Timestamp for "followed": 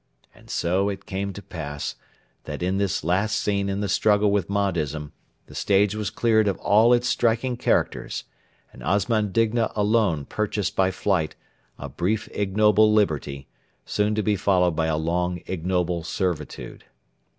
14.35-14.75